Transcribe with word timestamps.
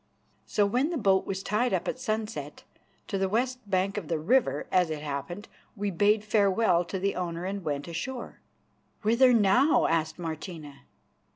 So 0.47 0.65
when 0.65 0.89
the 0.89 0.97
boat 0.97 1.27
was 1.27 1.43
tied 1.43 1.75
up 1.75 1.87
at 1.87 1.99
sunset, 1.99 2.63
to 3.07 3.19
the 3.19 3.29
west 3.29 3.59
bank 3.69 3.97
of 3.97 4.07
the 4.07 4.17
river, 4.17 4.65
as 4.71 4.89
it 4.89 5.03
happened, 5.03 5.47
we 5.75 5.91
bade 5.91 6.23
farewell 6.23 6.83
to 6.85 6.97
the 6.97 7.13
owner 7.13 7.45
and 7.45 7.63
went 7.63 7.87
ashore. 7.87 8.39
"Whither 9.03 9.31
now?" 9.31 9.85
asked 9.85 10.17
Martina. 10.17 10.85